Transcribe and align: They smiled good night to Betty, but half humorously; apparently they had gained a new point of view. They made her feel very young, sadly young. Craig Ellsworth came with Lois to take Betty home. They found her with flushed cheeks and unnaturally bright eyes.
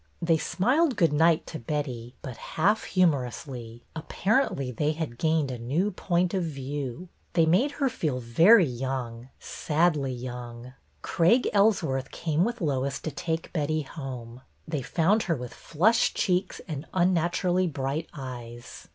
They 0.19 0.39
smiled 0.39 0.95
good 0.95 1.13
night 1.13 1.45
to 1.45 1.59
Betty, 1.59 2.15
but 2.23 2.35
half 2.37 2.85
humorously; 2.85 3.83
apparently 3.95 4.71
they 4.71 4.93
had 4.93 5.19
gained 5.19 5.51
a 5.51 5.59
new 5.59 5.91
point 5.91 6.33
of 6.33 6.41
view. 6.43 7.09
They 7.33 7.45
made 7.45 7.73
her 7.73 7.87
feel 7.87 8.19
very 8.19 8.65
young, 8.65 9.29
sadly 9.39 10.11
young. 10.11 10.73
Craig 11.03 11.47
Ellsworth 11.53 12.09
came 12.09 12.43
with 12.43 12.61
Lois 12.61 12.99
to 13.01 13.11
take 13.11 13.53
Betty 13.53 13.83
home. 13.83 14.41
They 14.67 14.81
found 14.81 15.21
her 15.29 15.35
with 15.35 15.53
flushed 15.53 16.17
cheeks 16.17 16.61
and 16.67 16.87
unnaturally 16.95 17.67
bright 17.67 18.09
eyes. 18.11 18.87